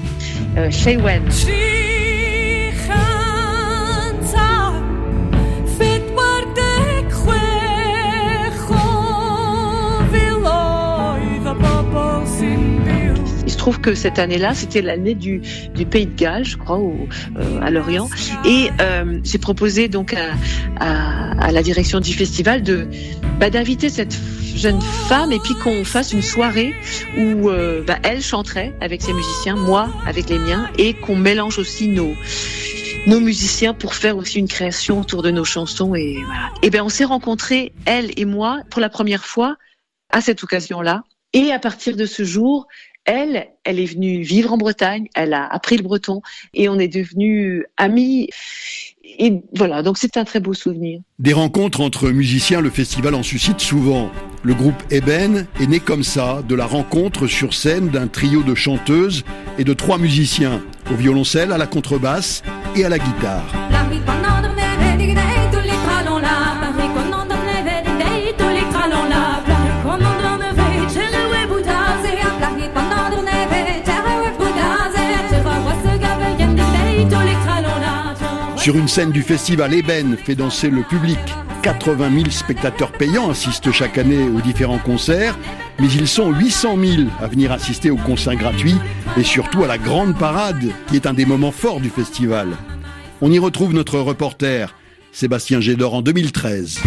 euh, 0.57 0.71
trouve 13.63 13.81
que 13.81 13.95
cette 13.95 14.19
année-là, 14.19 14.55
c'était 14.55 14.83
l'année 14.83 15.15
du, 15.15 15.41
du 15.73 15.87
Pays 15.87 16.07
de 16.07 16.17
Galles, 16.17 16.45
je 16.45 16.57
crois, 16.57 16.79
au- 16.79 17.07
euh, 17.37 17.61
à 17.63 17.71
Lorient. 17.71 18.09
Et 18.45 18.71
euh, 18.81 19.21
j'ai 19.23 19.39
proposé 19.39 19.87
donc 19.87 20.15
à, 20.15 20.33
à- 20.81 21.41
à 21.41 21.53
la 21.53 21.63
direction 21.63 22.01
du 22.01 22.13
festival 22.13 22.65
de 22.65 22.89
bah, 23.39 23.51
d'inviter 23.51 23.89
cette 23.89 24.19
jeune 24.57 24.81
femme 24.81 25.31
et 25.31 25.39
puis 25.39 25.55
qu'on 25.63 25.85
fasse 25.85 26.13
une 26.13 26.23
soirée 26.23 26.75
où 27.17 27.51
euh, 27.51 27.85
bah, 27.87 27.99
elle 28.03 28.21
chanterait 28.21 28.73
avec 28.81 29.01
ses 29.01 29.13
musiciens, 29.13 29.55
moi 29.55 29.89
avec 30.09 30.29
les 30.29 30.41
miens, 30.41 30.69
et 30.77 30.95
qu'on 30.95 31.15
mélange 31.17 31.59
aussi 31.61 31.87
nos 31.87 32.15
nos 33.07 33.21
musiciens 33.21 33.75
pour 33.75 33.95
faire 33.95 34.17
aussi 34.17 34.39
une 34.41 34.49
création 34.49 35.01
autour 35.01 35.23
de 35.23 35.31
nos 35.31 35.45
chansons 35.45 35.95
et 35.95 36.17
voilà. 36.25 36.51
Et 36.63 36.71
ben 36.71 36.83
on 36.83 36.89
s'est 36.89 37.05
rencontrés 37.05 37.73
elle 37.85 38.11
et 38.17 38.25
moi 38.25 38.59
pour 38.71 38.81
la 38.81 38.89
première 38.89 39.25
fois 39.25 39.57
à 40.11 40.21
cette 40.21 40.43
occasion-là 40.43 41.03
et 41.33 41.53
à 41.53 41.59
partir 41.61 41.97
de 41.97 42.07
ce 42.07 42.23
jour 42.25 42.67
elle, 43.05 43.49
elle 43.65 43.81
est 43.81 43.87
venue 43.87 44.23
vivre 44.23 44.53
en 44.53 44.57
Bretagne, 44.57 45.09
elle 45.15 45.35
a 45.35 45.47
appris 45.47 45.77
le 45.77 45.83
breton 45.83 46.23
et 46.55 46.69
on 46.69 46.79
est 46.79 46.89
devenus 46.89 47.65
amis. 47.77 48.29
Et 49.05 49.43
voilà, 49.55 49.83
donc 49.83 49.99
c'est 49.99 50.17
un 50.17 50.25
très 50.25 50.41
beau 50.41 50.55
souvenir. 50.55 51.01
Des 51.19 51.33
rencontres 51.33 51.81
entre 51.81 52.11
musiciens, 52.11 52.61
le 52.61 52.71
festival 52.71 53.15
en 53.15 53.23
suscite 53.23 53.61
souvent. 53.61 54.11
Le 54.43 54.55
groupe 54.55 54.81
Eben 54.91 55.47
est 55.61 55.67
né 55.67 55.81
comme 55.81 56.03
ça, 56.03 56.43
de 56.49 56.55
la 56.55 56.67
rencontre 56.67 57.27
sur 57.27 57.55
scène 57.55 57.89
d'un 57.89 58.07
trio 58.07 58.43
de 58.43 58.55
chanteuses 58.55 59.25
et 59.59 59.65
de 59.65 59.73
trois 59.75 59.99
musiciens, 59.99 60.63
au 60.91 60.95
violoncelle, 60.95 61.53
à 61.53 61.59
la 61.59 61.67
contrebasse 61.67 62.43
et 62.77 62.85
à 62.85 62.89
la 62.89 62.99
guitare. 62.99 63.45
Sur 78.63 78.79
une 78.79 78.87
scène 78.87 79.11
du 79.11 79.23
festival 79.23 79.75
Eben 79.75 80.17
fait 80.17 80.37
danser 80.37 80.71
le 80.71 80.85
public. 80.85 81.19
80 81.65 82.11
000 82.15 82.31
spectateurs 82.31 82.93
payants 82.93 83.29
assistent 83.29 83.73
chaque 83.73 83.99
année 83.99 84.23
aux 84.23 84.41
différents 84.41 84.79
concerts, 84.79 85.37
mais 85.81 85.91
ils 85.91 86.07
sont 86.07 86.31
800 86.31 86.77
000 86.81 87.03
à 87.21 87.27
venir 87.27 87.51
assister 87.51 87.91
aux 87.91 87.97
concerts 87.97 88.37
gratuits 88.37 88.77
et 89.17 89.25
surtout 89.25 89.65
à 89.65 89.67
la 89.67 89.79
grande 89.79 90.17
parade 90.17 90.71
qui 90.87 90.95
est 90.95 91.07
un 91.07 91.13
des 91.13 91.27
moments 91.27 91.51
forts 91.51 91.81
du 91.81 91.91
festival. 91.91 92.51
On 93.21 93.33
y 93.33 93.41
retrouve 93.41 93.75
notre 93.75 93.99
reporter 93.99 94.77
Sébastien 95.11 95.61
Gédor 95.61 95.95
en 95.95 96.03
2013. 96.03 96.79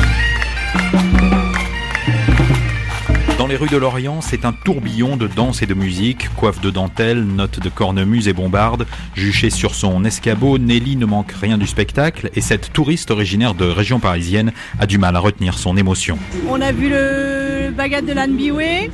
Dans 3.45 3.51
les 3.51 3.57
rues 3.57 3.69
de 3.69 3.77
Lorient, 3.77 4.21
c'est 4.21 4.43
un 4.43 4.53
tourbillon 4.53 5.17
de 5.17 5.27
danse 5.27 5.61
et 5.61 5.67
de 5.67 5.75
musique, 5.75 6.33
coiffe 6.33 6.59
de 6.61 6.71
dentelle, 6.71 7.23
notes 7.23 7.59
de 7.59 7.69
cornemuse 7.69 8.27
et 8.27 8.33
bombarde. 8.33 8.87
Juchée 9.13 9.51
sur 9.51 9.75
son 9.75 10.03
escabeau, 10.03 10.57
Nelly 10.57 10.95
ne 10.95 11.05
manque 11.05 11.31
rien 11.31 11.59
du 11.59 11.67
spectacle. 11.67 12.31
Et 12.33 12.41
cette 12.41 12.73
touriste 12.73 13.11
originaire 13.11 13.53
de 13.53 13.65
région 13.65 13.99
parisienne 13.99 14.51
a 14.79 14.87
du 14.87 14.97
mal 14.97 15.15
à 15.15 15.19
retenir 15.19 15.59
son 15.59 15.77
émotion. 15.77 16.17
On 16.49 16.59
a 16.59 16.71
vu 16.71 16.89
le 16.89 17.69
bagat 17.69 18.01
de 18.01 18.13
l'Anbiway, 18.13 18.89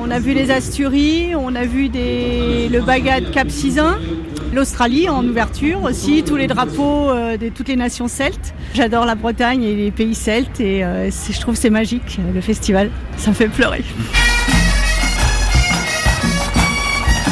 on 0.00 0.08
a 0.12 0.20
vu 0.20 0.34
les 0.34 0.52
Asturies, 0.52 1.34
on 1.34 1.56
a 1.56 1.64
vu 1.64 1.90
le 1.92 2.80
bagat 2.82 3.22
Cap 3.32 3.50
Sizun, 3.50 3.98
l'Australie 4.52 5.08
en 5.08 5.26
ouverture 5.26 5.82
aussi, 5.82 6.22
tous 6.22 6.36
les 6.36 6.46
drapeaux 6.46 7.10
euh, 7.10 7.36
de 7.36 7.48
toutes 7.48 7.68
les 7.68 7.76
nations 7.76 8.08
celtes. 8.08 8.54
J'adore 8.74 9.04
la 9.04 9.14
Bretagne 9.14 9.62
et 9.62 9.74
les 9.74 9.90
pays 9.90 10.14
celtes 10.14 10.60
et 10.60 10.84
euh, 10.84 11.10
je 11.10 11.40
trouve 11.40 11.54
que 11.54 11.60
c'est 11.60 11.70
magique 11.70 12.18
le 12.34 12.40
festival, 12.40 12.90
ça 13.16 13.30
me 13.30 13.34
fait 13.34 13.48
pleurer. 13.48 13.84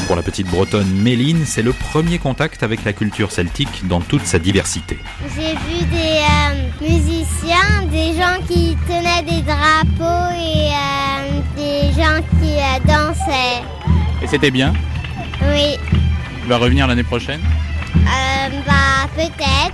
Pour 0.07 0.17
la 0.17 0.23
petite 0.23 0.49
bretonne 0.49 0.91
Méline, 1.03 1.45
c'est 1.47 1.63
le 1.63 1.73
premier 1.73 2.19
contact 2.19 2.63
avec 2.63 2.85
la 2.85 2.93
culture 2.93 3.33
celtique 3.33 3.89
dans 3.89 4.01
toute 4.01 4.25
sa 4.27 4.39
diversité. 4.39 4.99
J'ai 5.35 5.53
vu 5.53 5.85
des 5.87 6.21
euh, 6.21 6.89
musiciens, 6.89 7.87
des 7.91 8.13
gens 8.13 8.37
qui 8.47 8.77
tenaient 8.87 9.23
des 9.23 9.43
drapeaux 9.43 10.35
et 10.35 10.69
euh, 10.69 11.41
des 11.57 12.01
gens 12.01 12.21
qui 12.39 12.53
euh, 12.59 12.87
dansaient. 12.87 13.63
Et 14.23 14.27
c'était 14.27 14.51
bien? 14.51 14.75
Oui, 15.43 15.79
Tu 16.45 16.51
vas 16.51 16.59
revenir 16.59 16.87
l'année 16.87 17.03
prochaine 17.03 17.41
euh, 17.97 18.49
bah 18.67 19.09
peut-être. 19.17 19.73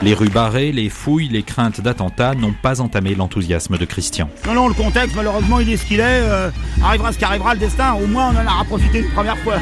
Les 0.00 0.14
rues 0.14 0.30
barrées, 0.30 0.72
les 0.72 0.88
fouilles, 0.88 1.28
les 1.28 1.42
craintes 1.42 1.80
d'attentats 1.82 2.34
n'ont 2.34 2.52
pas 2.54 2.80
entamé 2.80 3.14
l'enthousiasme 3.14 3.76
de 3.76 3.84
Christian. 3.84 4.30
Non, 4.46 4.54
non, 4.54 4.68
le 4.68 4.74
contexte, 4.74 5.14
malheureusement, 5.16 5.58
il 5.60 5.70
est 5.70 5.76
ce 5.76 5.84
qu'il 5.84 6.00
est. 6.00 6.04
euh, 6.22 6.50
arrivera 6.82 7.12
ce 7.12 7.18
qu'arrivera 7.18 7.52
le 7.54 7.60
destin. 7.60 7.92
Au 7.94 8.06
moins, 8.06 8.32
on 8.32 8.38
en 8.38 8.46
aura 8.46 8.64
profité 8.64 9.00
une 9.00 9.10
première 9.10 9.36
fois. 9.38 9.56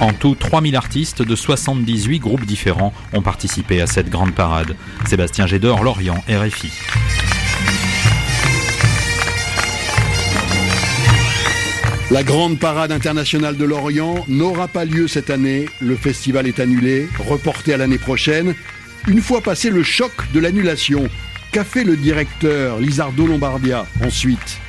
En 0.00 0.12
tout, 0.12 0.34
3000 0.34 0.74
artistes 0.74 1.22
de 1.22 1.36
78 1.36 2.18
groupes 2.18 2.46
différents 2.46 2.92
ont 3.12 3.22
participé 3.22 3.82
à 3.82 3.86
cette 3.86 4.08
grande 4.08 4.32
parade. 4.32 4.74
Sébastien 5.06 5.46
Gédor, 5.46 5.82
Lorient, 5.82 6.22
RFI. 6.28 6.70
La 12.12 12.22
grande 12.22 12.58
parade 12.58 12.92
internationale 12.92 13.56
de 13.56 13.64
l'Orient 13.64 14.26
n'aura 14.28 14.68
pas 14.68 14.84
lieu 14.84 15.08
cette 15.08 15.30
année. 15.30 15.64
Le 15.80 15.96
festival 15.96 16.46
est 16.46 16.60
annulé, 16.60 17.08
reporté 17.18 17.72
à 17.72 17.78
l'année 17.78 17.96
prochaine. 17.96 18.54
Une 19.08 19.22
fois 19.22 19.40
passé 19.40 19.70
le 19.70 19.82
choc 19.82 20.12
de 20.34 20.38
l'annulation, 20.38 21.08
qu'a 21.52 21.64
fait 21.64 21.84
le 21.84 21.96
directeur 21.96 22.78
Lizardo 22.80 23.26
Lombardia 23.26 23.86
ensuite? 24.04 24.60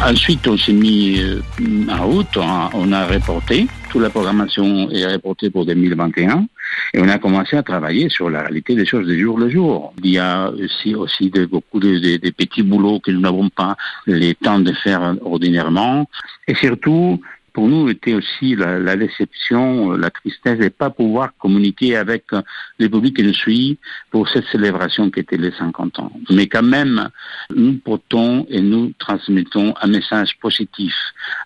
Ensuite, 0.00 0.46
on 0.46 0.56
s'est 0.56 0.72
mis 0.72 1.18
euh, 1.18 1.42
en 1.90 2.06
route, 2.06 2.36
on 2.36 2.42
a, 2.42 2.70
on 2.72 2.92
a 2.92 3.04
reporté. 3.04 3.66
Toute 3.90 4.02
la 4.02 4.10
programmation 4.10 4.88
est 4.92 5.04
reportée 5.04 5.50
pour 5.50 5.66
2021 5.66 6.46
et 6.94 7.00
on 7.00 7.08
a 7.08 7.18
commencé 7.18 7.56
à 7.56 7.62
travailler 7.62 8.08
sur 8.08 8.30
la 8.30 8.40
réalité 8.40 8.74
des 8.74 8.86
choses 8.86 9.06
de 9.06 9.16
jour 9.16 9.38
le 9.38 9.50
jour. 9.50 9.94
Il 10.02 10.10
y 10.10 10.18
a 10.18 10.50
aussi, 10.50 10.94
aussi 10.94 11.30
beaucoup 11.50 11.80
de, 11.80 12.30
petits 12.30 12.62
boulots 12.62 13.00
que 13.00 13.10
nous 13.10 13.20
n'avons 13.20 13.48
pas 13.48 13.76
le 14.06 14.32
temps 14.34 14.58
de 14.58 14.72
faire 14.72 15.16
ordinairement. 15.22 16.08
Et 16.48 16.54
surtout, 16.54 17.20
pour 17.52 17.68
nous, 17.68 17.88
était 17.88 18.14
aussi 18.14 18.56
la, 18.56 18.78
la 18.78 18.96
déception, 18.96 19.92
euh, 19.92 19.96
la 19.98 20.10
tristesse 20.10 20.58
ne 20.58 20.68
pas 20.68 20.90
pouvoir 20.90 21.30
communiquer 21.38 21.96
avec 21.96 22.24
euh, 22.32 22.40
le 22.78 22.88
public 22.88 23.16
qui 23.16 23.22
nous 23.22 23.34
suit 23.34 23.78
pour 24.10 24.28
cette 24.28 24.46
célébration 24.46 25.10
qui 25.10 25.20
était 25.20 25.36
les 25.36 25.52
50 25.52 25.98
ans. 25.98 26.12
Mais 26.30 26.46
quand 26.46 26.62
même, 26.62 27.08
nous 27.54 27.74
portons 27.74 28.46
et 28.48 28.60
nous 28.60 28.92
transmettons 28.98 29.74
un 29.80 29.86
message 29.86 30.38
positif, 30.40 30.94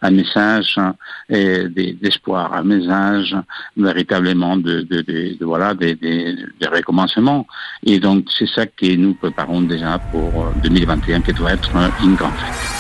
un 0.03 0.11
message 0.11 0.77
euh, 1.33 1.69
de- 1.69 1.93
d'espoir, 2.01 2.55
un 2.55 2.65
message 2.65 3.35
véritablement 3.77 4.57
de, 4.57 4.83
de, 4.83 5.01
de- 5.03 5.45
voilà 5.45 5.75
de, 5.75 5.89
de, 5.93 6.37
de 6.61 6.67
recommencement. 6.69 7.47
Et 7.85 7.99
donc 7.99 8.27
c'est 8.37 8.49
ça 8.49 8.67
que 8.67 8.95
nous 8.97 9.15
préparons 9.15 9.63
déjà 9.63 9.99
pour 10.13 10.47
euh, 10.47 10.51
2021, 10.63 11.21
qui 11.23 11.33
doit 11.33 11.53
être 11.53 11.71
une 12.05 12.15
grande 12.15 12.33
fête. 12.35 12.76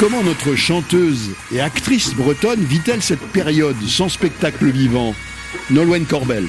Comment 0.00 0.22
notre 0.22 0.54
chanteuse 0.54 1.32
et 1.52 1.60
actrice 1.60 2.14
bretonne 2.14 2.64
vit-elle 2.64 3.02
cette 3.02 3.20
période 3.20 3.76
sans 3.86 4.08
spectacle 4.08 4.70
vivant? 4.70 5.14
Nolwenn 5.68 6.06
Corbel. 6.06 6.46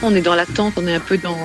On 0.00 0.14
est 0.14 0.20
dans 0.20 0.36
l'attente, 0.36 0.74
on 0.76 0.86
est 0.86 0.94
un 0.94 1.00
peu 1.00 1.18
dans 1.18 1.36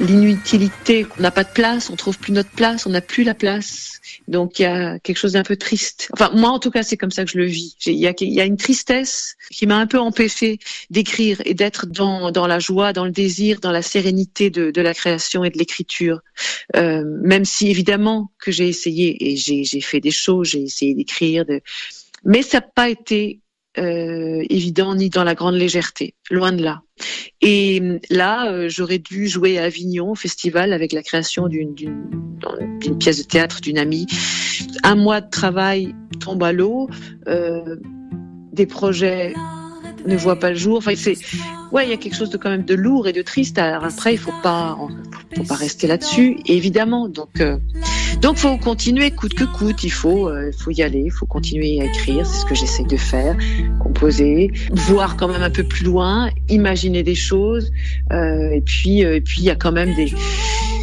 l'inutilité. 0.00 1.06
On 1.18 1.22
n'a 1.22 1.30
pas 1.30 1.44
de 1.44 1.52
place, 1.52 1.90
on 1.90 1.96
trouve 1.96 2.18
plus 2.18 2.32
notre 2.32 2.50
place, 2.50 2.86
on 2.86 2.90
n'a 2.90 3.00
plus 3.00 3.24
la 3.24 3.34
place. 3.34 4.00
Donc 4.28 4.58
il 4.58 4.62
y 4.62 4.66
a 4.66 4.98
quelque 4.98 5.16
chose 5.16 5.32
d'un 5.32 5.42
peu 5.42 5.56
triste. 5.56 6.08
Enfin 6.12 6.30
moi 6.34 6.50
en 6.50 6.58
tout 6.58 6.70
cas 6.70 6.82
c'est 6.82 6.96
comme 6.96 7.10
ça 7.10 7.24
que 7.24 7.30
je 7.30 7.38
le 7.38 7.44
vis. 7.44 7.76
Il 7.86 7.94
y 7.94 8.40
a, 8.40 8.44
une 8.44 8.56
tristesse 8.56 9.36
qui 9.50 9.66
m'a 9.66 9.76
un 9.76 9.86
peu 9.86 9.98
empêché 9.98 10.58
d'écrire 10.90 11.40
et 11.44 11.54
d'être 11.54 11.86
dans, 11.86 12.30
dans 12.30 12.46
la 12.46 12.58
joie, 12.58 12.92
dans 12.92 13.04
le 13.04 13.10
désir, 13.10 13.60
dans 13.60 13.72
la 13.72 13.82
sérénité 13.82 14.50
de, 14.50 14.70
de 14.70 14.80
la 14.80 14.94
création 14.94 15.44
et 15.44 15.50
de 15.50 15.58
l'écriture. 15.58 16.20
Euh, 16.74 17.04
même 17.22 17.44
si 17.44 17.68
évidemment 17.70 18.30
que 18.38 18.50
j'ai 18.50 18.68
essayé 18.68 19.32
et 19.32 19.36
j'ai 19.36 19.80
fait 19.80 20.00
des 20.00 20.10
choses, 20.10 20.48
j'ai 20.48 20.62
essayé 20.62 20.94
d'écrire, 20.94 21.44
de... 21.44 21.60
mais 22.24 22.42
ça 22.42 22.58
n'a 22.58 22.62
pas 22.62 22.88
été 22.88 23.40
euh, 23.78 24.42
évident 24.48 24.94
ni 24.94 25.10
dans 25.10 25.24
la 25.24 25.34
grande 25.34 25.54
légèreté, 25.54 26.14
loin 26.30 26.52
de 26.52 26.62
là. 26.62 26.82
Et 27.42 27.82
là, 28.10 28.50
euh, 28.50 28.68
j'aurais 28.68 28.98
dû 28.98 29.28
jouer 29.28 29.58
à 29.58 29.64
Avignon 29.64 30.12
au 30.12 30.14
festival 30.14 30.72
avec 30.72 30.92
la 30.92 31.02
création 31.02 31.48
d'une 31.48 31.74
pièce 32.98 33.18
de 33.18 33.28
théâtre 33.28 33.60
d'une 33.60 33.78
amie. 33.78 34.06
Un 34.82 34.94
mois 34.94 35.20
de 35.20 35.28
travail 35.28 35.94
tombe 36.20 36.42
à 36.42 36.52
l'eau, 36.52 36.88
euh, 37.28 37.76
des 38.52 38.66
projets 38.66 39.34
ne 40.06 40.16
voient 40.16 40.38
pas 40.38 40.50
le 40.50 40.56
jour. 40.56 40.78
Enfin, 40.78 40.94
c'est 40.96 41.16
ouais, 41.72 41.86
il 41.86 41.90
y 41.90 41.92
a 41.92 41.96
quelque 41.96 42.16
chose 42.16 42.30
de 42.30 42.36
quand 42.36 42.50
même 42.50 42.64
de 42.64 42.74
lourd 42.74 43.08
et 43.08 43.12
de 43.12 43.22
triste. 43.22 43.58
Alors 43.58 43.84
après, 43.84 44.14
il 44.14 44.18
faut 44.18 44.32
pas, 44.42 44.78
faut 45.34 45.44
pas 45.44 45.54
rester 45.54 45.86
là-dessus, 45.86 46.38
évidemment. 46.46 47.08
Donc 47.08 47.40
euh, 47.40 47.58
donc 48.20 48.36
faut 48.36 48.56
continuer 48.56 49.10
coûte 49.10 49.34
que 49.34 49.44
coûte. 49.44 49.84
Il 49.84 49.90
faut 49.90 50.28
euh, 50.28 50.50
faut 50.56 50.70
y 50.70 50.82
aller, 50.82 51.02
il 51.06 51.12
faut 51.12 51.26
continuer 51.26 51.80
à 51.80 51.84
écrire. 51.84 52.26
C'est 52.26 52.40
ce 52.40 52.44
que 52.46 52.54
j'essaie 52.54 52.84
de 52.84 52.96
faire, 52.96 53.36
composer, 53.80 54.52
voir 54.72 55.16
quand 55.16 55.28
même 55.28 55.42
un 55.42 55.50
peu 55.50 55.64
plus 55.64 55.84
loin, 55.84 56.30
imaginer 56.48 57.02
des 57.02 57.14
choses. 57.14 57.70
Euh, 58.12 58.50
et 58.50 58.60
puis 58.60 59.04
euh, 59.04 59.16
et 59.16 59.20
puis 59.20 59.40
il 59.40 59.44
y 59.44 59.50
a 59.50 59.56
quand 59.56 59.72
même 59.72 59.94
des 59.94 60.12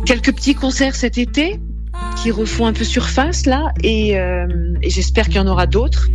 quelques 0.06 0.34
petits 0.34 0.56
concerts 0.56 0.96
cet 0.96 1.18
été 1.18 1.60
qui 2.22 2.32
refont 2.32 2.66
un 2.66 2.74
peu 2.74 2.84
surface 2.84 3.46
là 3.46 3.74
et, 3.84 4.18
euh, 4.18 4.48
j'espère 4.84 5.26
qu'il 5.26 5.36
y 5.36 5.40
en 5.40 5.48
aura 5.48 5.66
d'autres. 5.66 6.10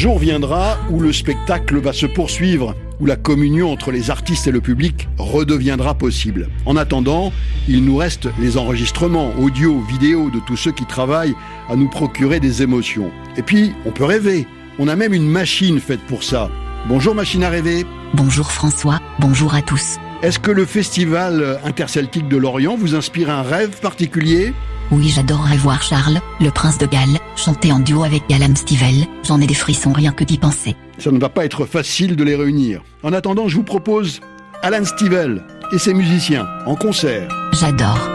Jour 0.00 0.18
viendra 0.18 0.78
où 0.88 0.98
le 0.98 1.12
spectacle 1.12 1.78
va 1.78 1.92
se 1.92 2.06
poursuivre, 2.06 2.74
où 3.00 3.04
la 3.04 3.16
communion 3.16 3.70
entre 3.70 3.90
les 3.90 4.08
artistes 4.08 4.46
et 4.46 4.50
le 4.50 4.62
public 4.62 5.10
redeviendra 5.18 5.92
possible. 5.92 6.48
En 6.64 6.78
attendant, 6.78 7.34
il 7.68 7.84
nous 7.84 7.98
reste 7.98 8.26
les 8.38 8.56
enregistrements 8.56 9.34
audio, 9.38 9.78
vidéo 9.82 10.30
de 10.30 10.40
tous 10.46 10.56
ceux 10.56 10.72
qui 10.72 10.86
travaillent 10.86 11.34
à 11.68 11.76
nous 11.76 11.90
procurer 11.90 12.40
des 12.40 12.62
émotions. 12.62 13.10
Et 13.36 13.42
puis, 13.42 13.72
on 13.84 13.90
peut 13.90 14.06
rêver. 14.06 14.46
On 14.78 14.88
a 14.88 14.96
même 14.96 15.12
une 15.12 15.28
machine 15.28 15.78
faite 15.78 16.00
pour 16.08 16.22
ça. 16.22 16.48
Bonjour 16.88 17.14
machine 17.14 17.44
à 17.44 17.50
rêver. 17.50 17.84
Bonjour 18.14 18.50
François, 18.50 19.00
bonjour 19.18 19.54
à 19.54 19.60
tous. 19.60 19.98
Est-ce 20.22 20.38
que 20.38 20.50
le 20.50 20.64
festival 20.64 21.60
interceltique 21.62 22.26
de 22.26 22.38
Lorient 22.38 22.74
vous 22.74 22.94
inspire 22.94 23.28
un 23.28 23.42
rêve 23.42 23.78
particulier? 23.82 24.54
Oui, 24.92 25.08
j'adorerais 25.08 25.56
voir 25.56 25.82
Charles, 25.82 26.20
le 26.40 26.50
prince 26.50 26.78
de 26.78 26.86
Galles, 26.86 27.18
chanter 27.36 27.70
en 27.70 27.78
duo 27.78 28.02
avec 28.02 28.22
Alan 28.32 28.54
Stivell. 28.56 29.06
J'en 29.22 29.40
ai 29.40 29.46
des 29.46 29.54
frissons 29.54 29.92
rien 29.92 30.10
que 30.10 30.24
d'y 30.24 30.36
penser. 30.36 30.74
Ça 30.98 31.12
ne 31.12 31.18
va 31.18 31.28
pas 31.28 31.44
être 31.44 31.64
facile 31.64 32.16
de 32.16 32.24
les 32.24 32.34
réunir. 32.34 32.82
En 33.04 33.12
attendant, 33.12 33.46
je 33.46 33.56
vous 33.56 33.62
propose 33.62 34.20
Alan 34.62 34.84
Stivell 34.84 35.44
et 35.72 35.78
ses 35.78 35.94
musiciens 35.94 36.46
en 36.66 36.74
concert. 36.74 37.28
J'adore. 37.52 38.10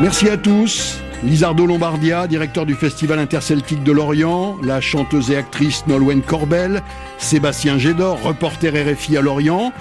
Merci 0.00 0.28
à 0.28 0.36
tous. 0.36 0.98
Lizardo 1.24 1.66
Lombardia, 1.66 2.28
directeur 2.28 2.64
du 2.64 2.74
Festival 2.74 3.18
interceltique 3.18 3.82
de 3.82 3.90
Lorient, 3.90 4.56
la 4.62 4.80
chanteuse 4.80 5.32
et 5.32 5.36
actrice 5.36 5.84
Nolwenn 5.88 6.22
Corbel, 6.22 6.82
Sébastien 7.18 7.76
Gédor, 7.76 8.22
reporter 8.22 8.70
RFI 8.70 9.16
à 9.16 9.20
Lorient, 9.20 9.72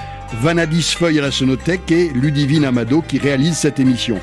Vanadis 0.42 0.96
Feuille 0.98 1.20
à 1.20 1.22
la 1.22 1.32
Sonothèque 1.32 1.92
et 1.92 2.10
Ludivine 2.10 2.66
Amado 2.66 3.04
qui 3.08 3.20
réalise 3.20 3.56
cette 3.56 3.80
émission. 3.80 4.20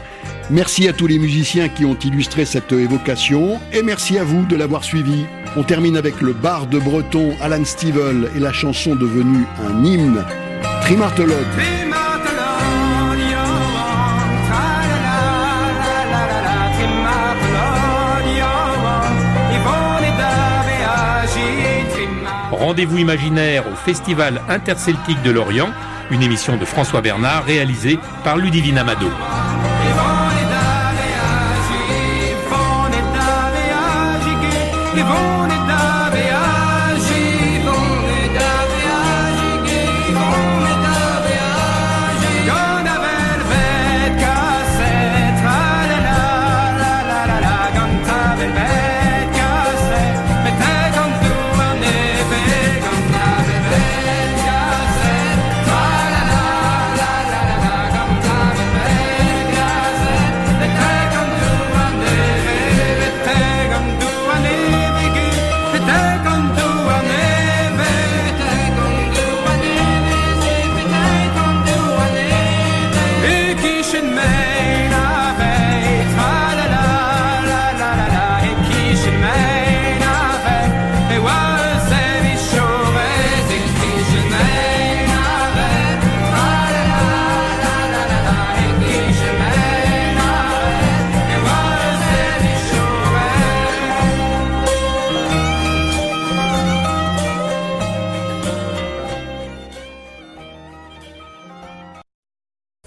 Merci 0.51 0.89
à 0.89 0.93
tous 0.93 1.07
les 1.07 1.19
musiciens 1.19 1.69
qui 1.69 1.85
ont 1.85 1.97
illustré 2.05 2.45
cette 2.45 2.73
évocation 2.73 3.61
et 3.73 3.83
merci 3.83 4.19
à 4.19 4.25
vous 4.25 4.45
de 4.45 4.57
l'avoir 4.57 4.83
suivi. 4.83 5.25
On 5.57 5.63
termine 5.63 5.97
avec 5.97 6.21
le 6.21 6.33
bar 6.33 6.67
de 6.67 6.81
breton 6.81 7.33
Alan 7.41 7.65
Stivell 7.65 8.29
et 8.37 8.41
la 8.41 8.53
chanson 8.53 8.97
devenue 8.97 9.45
un 9.65 9.85
hymne, 9.85 10.25
Trimartelode. 10.83 11.84
Rendez-vous 22.65 22.97
imaginaire 22.97 23.71
au 23.71 23.75
Festival 23.75 24.41
interceltique 24.49 25.23
de 25.23 25.31
Lorient, 25.31 25.69
une 26.11 26.23
émission 26.23 26.57
de 26.57 26.65
François 26.65 27.03
Bernard 27.03 27.45
réalisée 27.45 27.99
par 28.25 28.39
Ludivine 28.39 28.79
Amado. 28.79 29.11